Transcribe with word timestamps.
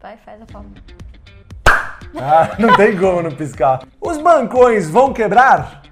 Vai, 0.00 0.16
faz 0.18 0.40
a 0.40 0.46
palma. 0.46 0.70
Ah, 2.16 2.54
não 2.56 2.76
tem 2.76 2.96
como 2.96 3.20
não 3.20 3.32
piscar. 3.32 3.80
Os 4.00 4.16
bancões 4.16 4.88
vão 4.88 5.12
quebrar? 5.12 5.82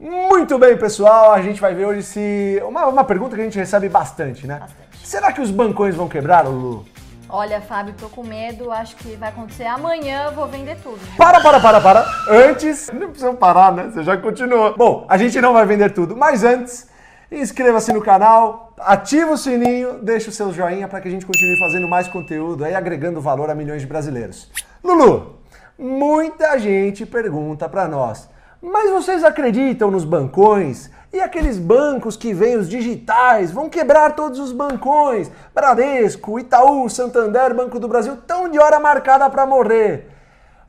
Muito 0.00 0.58
bem, 0.58 0.76
pessoal. 0.78 1.32
A 1.32 1.42
gente 1.42 1.60
vai 1.60 1.74
ver 1.74 1.84
hoje 1.84 2.02
se. 2.02 2.62
Uma, 2.66 2.86
uma 2.86 3.04
pergunta 3.04 3.36
que 3.36 3.42
a 3.42 3.44
gente 3.44 3.58
recebe 3.58 3.90
bastante, 3.90 4.46
né? 4.46 4.60
Bastante. 4.60 5.06
Será 5.06 5.30
que 5.30 5.42
os 5.42 5.50
bancões 5.50 5.94
vão 5.94 6.08
quebrar, 6.08 6.46
Lulu? 6.46 6.86
Olha, 7.28 7.60
Fábio, 7.60 7.94
tô 7.98 8.08
com 8.08 8.24
medo. 8.24 8.72
Acho 8.72 8.96
que 8.96 9.16
vai 9.16 9.28
acontecer 9.28 9.66
amanhã. 9.66 10.30
Vou 10.30 10.46
vender 10.46 10.78
tudo. 10.82 10.98
Para, 11.18 11.42
para, 11.42 11.60
para, 11.60 11.80
para. 11.80 12.06
Antes, 12.26 12.90
não 12.92 13.10
precisa 13.10 13.34
parar, 13.34 13.70
né? 13.70 13.90
Você 13.92 14.02
já 14.02 14.16
continuou. 14.16 14.74
Bom, 14.78 15.04
a 15.10 15.18
gente 15.18 15.38
não 15.42 15.52
vai 15.52 15.66
vender 15.66 15.92
tudo, 15.92 16.16
mas 16.16 16.42
antes, 16.42 16.90
inscreva-se 17.32 17.92
no 17.92 18.02
canal, 18.02 18.74
ativa 18.78 19.32
o 19.32 19.38
sininho, 19.38 19.94
deixa 20.02 20.28
o 20.28 20.32
seu 20.32 20.52
joinha 20.52 20.86
para 20.86 21.00
que 21.00 21.08
a 21.08 21.10
gente 21.10 21.24
continue 21.24 21.58
fazendo 21.58 21.88
mais 21.88 22.06
conteúdo 22.06 22.64
aí, 22.64 22.74
agregando 22.74 23.20
valor 23.20 23.48
a 23.48 23.54
milhões 23.54 23.80
de 23.80 23.88
brasileiros. 23.88 24.50
Lulu, 24.84 25.38
muita 25.78 26.58
gente 26.58 27.06
pergunta 27.06 27.68
para 27.68 27.88
nós, 27.88 28.28
mas 28.60 28.90
vocês 28.90 29.24
acreditam 29.24 29.90
nos 29.90 30.04
bancões? 30.04 30.90
E 31.12 31.20
aqueles 31.20 31.58
bancos 31.58 32.16
que 32.16 32.32
vêm 32.32 32.56
os 32.56 32.68
digitais 32.68 33.50
vão 33.50 33.68
quebrar 33.68 34.14
todos 34.14 34.38
os 34.38 34.52
bancões? 34.52 35.30
Bradesco, 35.54 36.38
Itaú, 36.38 36.88
Santander, 36.88 37.54
Banco 37.54 37.78
do 37.78 37.88
Brasil, 37.88 38.16
tão 38.26 38.48
de 38.48 38.58
hora 38.58 38.78
marcada 38.78 39.28
para 39.28 39.44
morrer. 39.44 40.11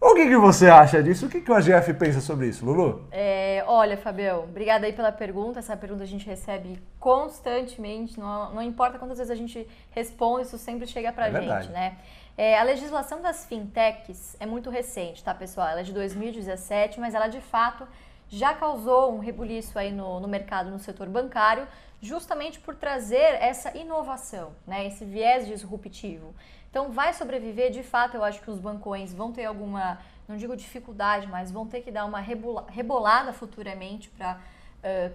O 0.06 0.14
que, 0.16 0.28
que 0.28 0.38
você 0.38 0.68
acha 0.70 1.02
disso? 1.02 1.26
O 1.26 1.30
que, 1.30 1.40
que 1.40 1.50
o 1.50 1.56
AGF 1.56 1.94
pensa 1.94 2.20
sobre 2.20 2.48
isso, 2.48 2.66
Lulu? 2.66 3.08
É, 3.10 3.64
olha, 3.66 3.96
Fabião, 3.98 4.44
obrigada 4.44 4.86
aí 4.86 4.92
pela 4.92 5.12
pergunta. 5.14 5.60
Essa 5.60 5.78
pergunta 5.78 6.04
a 6.04 6.06
gente 6.06 6.26
recebe 6.26 6.78
constantemente. 7.00 8.20
Não, 8.20 8.54
não 8.54 8.62
importa 8.62 9.00
quantas 9.00 9.18
vezes 9.18 9.32
a 9.32 9.36
gente 9.36 9.66
responde, 9.92 10.46
isso 10.48 10.58
sempre 10.58 10.86
chega 10.88 11.12
pra 11.14 11.28
É 11.28 11.32
gente, 11.32 11.40
verdade. 11.40 11.70
né? 11.70 11.98
É, 12.38 12.60
a 12.60 12.64
legislação 12.64 13.22
das 13.22 13.46
fintechs 13.46 14.36
é 14.40 14.46
muito 14.46 14.70
recente, 14.70 15.24
tá, 15.24 15.34
pessoal? 15.34 15.70
Ela 15.70 15.80
é 15.82 15.84
de 15.84 15.94
2017, 15.94 17.00
mas 17.00 17.14
ela 17.16 17.28
de 17.28 17.40
fato 17.40 17.88
já 18.34 18.52
causou 18.56 19.14
um 19.14 19.20
rebuliço 19.20 19.78
aí 19.78 19.92
no, 19.92 20.20
no 20.20 20.28
mercado, 20.28 20.72
no 20.72 20.80
setor 20.80 21.08
bancário, 21.08 21.68
justamente 22.02 22.60
por 22.60 22.76
trazer 22.76 23.36
essa 23.40 23.78
inovação, 23.78 24.54
né? 24.66 24.88
Esse 24.88 25.06
viés 25.06 25.46
disruptivo. 25.48 26.34
Então, 26.70 26.90
vai 26.92 27.14
sobreviver, 27.14 27.70
de 27.70 27.84
fato, 27.84 28.18
eu 28.18 28.24
acho 28.24 28.42
que 28.42 28.50
os 28.50 28.58
bancões 28.58 29.14
vão 29.14 29.32
ter 29.32 29.46
alguma, 29.46 30.00
não 30.28 30.36
digo 30.36 30.56
dificuldade, 30.56 31.28
mas 31.28 31.52
vão 31.52 31.68
ter 31.68 31.82
que 31.82 31.92
dar 31.92 32.06
uma 32.06 32.20
rebola- 32.20 32.66
rebolada 32.70 33.32
futuramente 33.32 34.10
para, 34.10 34.40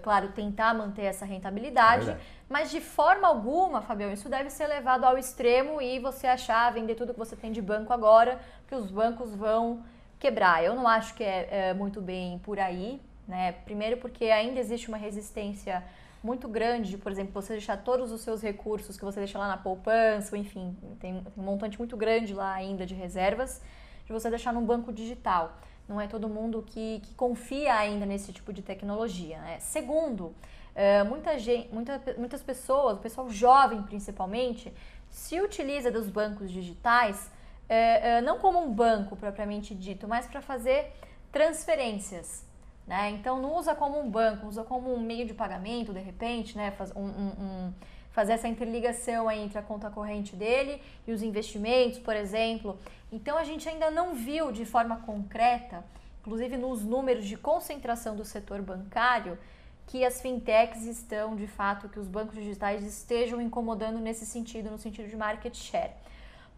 claro, 0.01 0.29
tentar 0.29 0.73
manter 0.73 1.03
essa 1.03 1.25
rentabilidade. 1.25 2.05
Mas 2.47 2.71
de 2.71 2.79
forma 2.79 3.27
alguma, 3.27 3.81
Fabião, 3.81 4.13
isso 4.13 4.29
deve 4.29 4.49
ser 4.49 4.67
levado 4.67 5.03
ao 5.03 5.17
extremo 5.17 5.81
e 5.81 5.99
você 5.99 6.25
achar, 6.25 6.71
vender 6.71 6.95
tudo 6.95 7.13
que 7.13 7.19
você 7.19 7.35
tem 7.35 7.51
de 7.51 7.61
banco 7.61 7.91
agora, 7.91 8.39
que 8.69 8.73
os 8.73 8.89
bancos 8.89 9.35
vão 9.35 9.83
quebrar. 10.19 10.63
Eu 10.63 10.75
não 10.75 10.87
acho 10.87 11.13
que 11.15 11.23
é, 11.23 11.69
é 11.69 11.73
muito 11.73 12.01
bem 12.01 12.39
por 12.39 12.59
aí, 12.59 13.01
né? 13.27 13.53
Primeiro 13.63 13.97
porque 13.97 14.25
ainda 14.25 14.59
existe 14.59 14.87
uma 14.89 14.97
resistência 14.97 15.83
muito 16.21 16.47
grande 16.47 16.89
de, 16.89 16.97
por 16.97 17.11
exemplo, 17.11 17.31
você 17.33 17.53
deixar 17.53 17.77
todos 17.77 18.11
os 18.11 18.21
seus 18.21 18.41
recursos 18.41 18.97
que 18.97 19.05
você 19.05 19.19
deixa 19.19 19.39
lá 19.39 19.47
na 19.47 19.57
poupança, 19.57 20.35
ou 20.35 20.41
enfim, 20.41 20.75
tem, 20.99 21.23
tem 21.23 21.33
um 21.37 21.41
montante 21.41 21.77
muito 21.77 21.95
grande 21.95 22.33
lá 22.33 22.53
ainda 22.53 22.85
de 22.85 22.93
reservas, 22.93 23.61
de 24.05 24.11
você 24.11 24.29
deixar 24.29 24.53
num 24.53 24.65
banco 24.65 24.91
digital. 24.91 25.57
Não 25.87 25.99
é 25.99 26.07
todo 26.07 26.27
mundo 26.27 26.63
que, 26.67 26.99
que 26.99 27.13
confia 27.13 27.73
ainda 27.73 28.05
nesse 28.05 28.33
tipo 28.33 28.51
de 28.51 28.61
tecnologia. 28.61 29.39
Né? 29.39 29.59
Segundo, 29.59 30.35
eh, 30.75 31.03
muita 31.03 31.39
gente, 31.39 31.73
muita, 31.73 32.01
muitas 32.17 32.43
pessoas, 32.43 32.97
o 32.97 32.99
pessoal 32.99 33.29
jovem 33.29 33.81
principalmente, 33.83 34.73
se 35.09 35.39
utiliza 35.39 35.89
dos 35.89 36.07
bancos 36.07 36.51
digitais 36.51 37.31
eh, 37.69 38.17
eh, 38.17 38.21
não 38.21 38.39
como 38.39 38.59
um 38.59 38.71
banco 38.73 39.15
propriamente 39.15 39.73
dito, 39.75 40.07
mas 40.07 40.25
para 40.25 40.41
fazer 40.41 40.91
transferências. 41.31 42.43
Né? 42.87 43.11
Então 43.11 43.39
não 43.39 43.55
usa 43.55 43.75
como 43.75 43.99
um 43.99 44.09
banco, 44.09 44.47
usa 44.47 44.63
como 44.63 44.91
um 44.91 44.99
meio 44.99 45.25
de 45.27 45.33
pagamento, 45.33 45.93
de 45.93 45.99
repente, 45.99 46.57
né? 46.57 46.71
Faz 46.71 46.91
um- 46.95 47.01
um- 47.03 47.35
um- 47.39 47.73
fazer 48.11 48.33
essa 48.33 48.47
interligação 48.47 49.29
entre 49.29 49.59
a 49.59 49.61
conta 49.61 49.91
corrente 49.91 50.35
dele 50.35 50.81
e 51.07 51.11
os 51.11 51.21
investimentos, 51.21 51.99
por 51.99 52.15
exemplo. 52.15 52.79
Então 53.11 53.37
a 53.37 53.43
gente 53.43 53.69
ainda 53.69 53.91
não 53.91 54.15
viu 54.15 54.51
de 54.51 54.65
forma 54.65 54.97
concreta, 55.05 55.83
inclusive 56.21 56.57
nos 56.57 56.83
números 56.83 57.25
de 57.25 57.37
concentração 57.37 58.15
do 58.15 58.25
setor 58.25 58.59
bancário, 58.63 59.37
que 59.85 60.03
as 60.03 60.19
fintechs 60.19 60.83
estão, 60.85 61.35
de 61.35 61.45
fato, 61.47 61.89
que 61.89 61.99
os 61.99 62.07
bancos 62.07 62.35
digitais 62.35 62.83
estejam 62.83 63.39
incomodando 63.39 63.99
nesse 63.99 64.25
sentido, 64.25 64.71
no 64.71 64.77
sentido 64.79 65.07
de 65.07 65.15
market 65.15 65.55
share. 65.55 65.91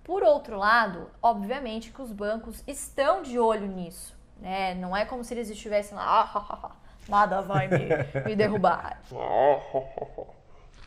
Por 0.03 0.23
outro 0.23 0.57
lado, 0.57 1.09
obviamente 1.21 1.91
que 1.91 2.01
os 2.01 2.11
bancos 2.11 2.63
estão 2.67 3.21
de 3.21 3.37
olho 3.37 3.67
nisso, 3.67 4.15
né? 4.39 4.73
Não 4.75 4.95
é 4.95 5.05
como 5.05 5.23
se 5.23 5.33
eles 5.33 5.49
estivessem 5.49 5.95
lá, 5.95 6.29
"Ah, 6.33 6.71
nada 7.07 7.41
vai 7.41 7.67
me, 7.67 7.87
me 8.25 8.35
derrubar. 8.35 8.99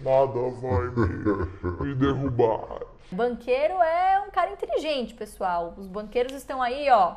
Nada 0.01 0.41
vai 0.61 0.89
me, 0.89 1.85
me 1.87 1.95
derrubar. 1.95 2.81
Banqueiro 3.13 3.75
é 3.81 4.21
um 4.27 4.31
cara 4.31 4.51
inteligente, 4.51 5.15
pessoal. 5.15 5.73
Os 5.77 5.87
banqueiros 5.87 6.33
estão 6.33 6.61
aí, 6.61 6.91
ó. 6.91 7.15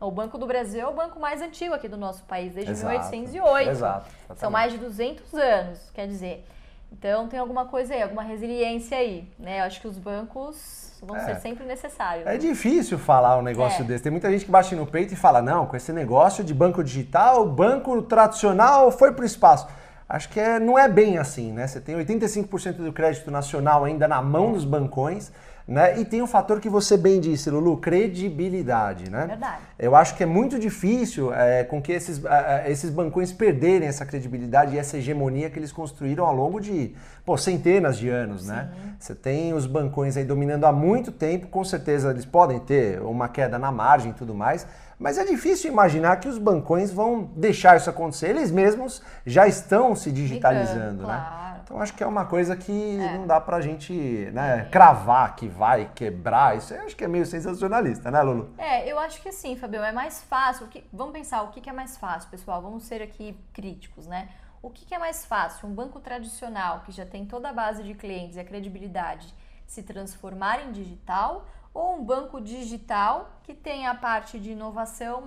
O 0.00 0.10
Banco 0.10 0.36
do 0.36 0.44
Brasil 0.46 0.80
é 0.80 0.86
o 0.88 0.92
banco 0.92 1.18
mais 1.20 1.40
antigo 1.40 1.72
aqui 1.72 1.88
do 1.88 1.96
nosso 1.96 2.24
país, 2.24 2.52
desde 2.52 2.72
Exato, 2.72 2.92
1808. 3.10 3.70
exato, 3.70 4.10
São 4.34 4.50
mais 4.50 4.72
de 4.72 4.78
200 4.78 5.32
anos, 5.34 5.90
quer 5.94 6.06
dizer. 6.06 6.44
Então 6.92 7.28
tem 7.28 7.38
alguma 7.38 7.66
coisa 7.66 7.94
aí, 7.94 8.02
alguma 8.02 8.22
resiliência 8.22 8.96
aí, 8.96 9.28
né? 9.38 9.60
Eu 9.60 9.64
acho 9.64 9.80
que 9.80 9.88
os 9.88 9.98
bancos 9.98 10.92
vão 11.02 11.16
É. 11.16 11.20
ser 11.20 11.36
sempre 11.40 11.64
necessários. 11.66 12.26
É 12.26 12.36
difícil 12.38 12.98
falar 12.98 13.36
um 13.38 13.42
negócio 13.42 13.82
É. 13.82 13.86
desse. 13.86 14.02
Tem 14.04 14.12
muita 14.12 14.30
gente 14.30 14.44
que 14.44 14.50
bate 14.50 14.74
no 14.74 14.86
peito 14.86 15.12
e 15.12 15.16
fala: 15.16 15.42
não, 15.42 15.66
com 15.66 15.76
esse 15.76 15.92
negócio 15.92 16.42
de 16.42 16.54
banco 16.54 16.82
digital, 16.82 17.42
o 17.42 17.46
banco 17.46 18.00
tradicional 18.02 18.90
foi 18.90 19.12
para 19.12 19.22
o 19.22 19.26
espaço. 19.26 19.68
Acho 20.08 20.28
que 20.28 20.38
é- 20.38 20.60
não 20.60 20.78
é 20.78 20.88
bem 20.88 21.18
assim, 21.18 21.52
né? 21.52 21.66
Você 21.66 21.80
tem 21.80 21.96
85% 21.96 22.82
do 22.82 22.92
crédito 22.92 23.30
nacional 23.30 23.84
ainda 23.84 24.06
na 24.06 24.22
mão 24.22 24.52
dos 24.52 24.64
bancões, 24.64 25.32
né? 25.66 25.98
E 25.98 26.04
tem 26.04 26.22
um 26.22 26.26
fator 26.28 26.60
que 26.60 26.68
você 26.68 26.96
bem 26.96 27.20
disse, 27.20 27.50
Lulu, 27.50 27.76
credibilidade, 27.78 29.10
né? 29.10 29.26
Verdade. 29.26 29.58
Eu 29.76 29.96
acho 29.96 30.14
que 30.14 30.22
é 30.22 30.26
muito 30.26 30.58
difícil 30.58 31.34
é, 31.34 31.64
com 31.64 31.82
que 31.82 31.90
esses, 31.90 32.24
ah, 32.24 32.62
ah, 32.64 32.70
esses 32.70 32.88
bancões 32.88 33.32
perderem 33.32 33.88
essa 33.88 34.06
credibilidade 34.06 34.74
e 34.74 34.78
essa 34.78 34.96
hegemonia 34.96 35.50
que 35.50 35.58
eles 35.58 35.72
construíram 35.72 36.24
ao 36.24 36.34
longo 36.34 36.60
de 36.60 36.94
pô, 37.24 37.36
centenas 37.36 37.98
de 37.98 38.08
anos, 38.08 38.46
né? 38.46 38.68
Você 38.98 39.14
tem 39.14 39.52
os 39.52 39.66
bancões 39.66 40.16
aí 40.16 40.24
dominando 40.24 40.64
há 40.64 40.72
muito 40.72 41.10
tempo, 41.10 41.48
com 41.48 41.64
certeza 41.64 42.10
eles 42.10 42.24
podem 42.24 42.60
ter 42.60 43.00
uma 43.02 43.28
queda 43.28 43.58
na 43.58 43.72
margem 43.72 44.12
e 44.12 44.14
tudo 44.14 44.34
mais, 44.34 44.66
mas 44.98 45.18
é 45.18 45.24
difícil 45.24 45.70
imaginar 45.70 46.20
que 46.20 46.28
os 46.28 46.38
bancões 46.38 46.92
vão 46.92 47.28
deixar 47.36 47.76
isso 47.76 47.90
acontecer. 47.90 48.28
Eles 48.28 48.52
mesmos 48.52 49.02
já 49.26 49.48
estão 49.48 49.96
se 49.96 50.12
digitalizando, 50.12 50.74
Ligando, 50.74 50.98
né? 50.98 51.04
claro. 51.04 51.46
Então 51.66 51.80
acho 51.80 51.94
que 51.94 52.04
é 52.04 52.06
uma 52.06 52.24
coisa 52.24 52.54
que 52.54 52.96
não 52.96 53.26
dá 53.26 53.40
pra 53.40 53.60
gente 53.60 54.30
né, 54.32 54.68
cravar 54.70 55.34
que 55.34 55.48
vai 55.56 55.90
quebrar. 55.94 56.56
Isso 56.56 56.74
eu 56.74 56.82
acho 56.82 56.94
que 56.96 57.04
é 57.04 57.08
meio 57.08 57.26
sensacionalista, 57.26 58.10
né, 58.10 58.22
Lulu? 58.22 58.54
É, 58.58 58.90
eu 58.90 58.98
acho 58.98 59.20
que 59.22 59.32
sim, 59.32 59.56
Fabião, 59.56 59.84
é 59.84 59.92
mais 59.92 60.22
fácil. 60.22 60.66
que- 60.68 60.84
vamos 60.92 61.12
pensar 61.12 61.42
o 61.42 61.48
que, 61.48 61.60
que 61.60 61.70
é 61.70 61.72
mais 61.72 61.96
fácil, 61.96 62.28
pessoal. 62.30 62.60
Vamos 62.62 62.84
ser 62.84 63.02
aqui 63.02 63.36
críticos, 63.52 64.06
né? 64.06 64.28
O 64.62 64.70
que, 64.70 64.84
que 64.84 64.94
é 64.94 64.98
mais 64.98 65.24
fácil? 65.24 65.68
Um 65.68 65.72
banco 65.74 66.00
tradicional 66.00 66.80
que 66.84 66.92
já 66.92 67.06
tem 67.06 67.24
toda 67.24 67.48
a 67.48 67.52
base 67.52 67.82
de 67.82 67.94
clientes 67.94 68.36
e 68.36 68.40
a 68.40 68.44
credibilidade 68.44 69.32
se 69.66 69.82
transformar 69.82 70.60
em 70.64 70.72
digital 70.72 71.46
ou 71.74 71.96
um 71.96 72.04
banco 72.04 72.40
digital 72.40 73.30
que 73.42 73.52
tem 73.54 73.86
a 73.86 73.94
parte 73.94 74.38
de 74.40 74.52
inovação, 74.52 75.22